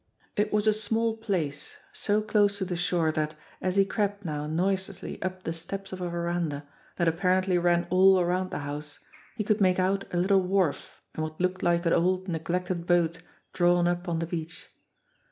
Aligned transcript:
It 0.35 0.51
was 0.51 0.65
a 0.65 0.73
small 0.73 1.15
place 1.15 1.75
so 1.93 2.23
close 2.23 2.57
to 2.57 2.65
the 2.65 2.75
shore 2.75 3.11
that, 3.11 3.35
as 3.61 3.75
he 3.75 3.85
crept 3.85 4.25
now 4.25 4.47
noiselessly 4.47 5.21
up 5.21 5.43
the 5.43 5.53
steps 5.53 5.93
of 5.93 6.01
a 6.01 6.09
verandah 6.09 6.65
that 6.95 7.07
apparently 7.07 7.59
ran 7.59 7.85
all 7.91 8.19
around 8.19 8.49
the 8.49 8.57
house, 8.65 8.97
he 9.35 9.43
could 9.43 9.61
make 9.61 9.77
out 9.77 10.11
a 10.11 10.17
little 10.17 10.41
wharf 10.41 11.03
and 11.13 11.21
what 11.21 11.39
looked 11.39 11.61
like 11.61 11.85
an 11.85 11.93
old, 11.93 12.27
neglected 12.27 12.87
boat 12.87 13.19
drawn 13.53 13.87
up 13.87 14.09
on 14.09 14.17
the 14.17 14.25
beach. 14.25 14.69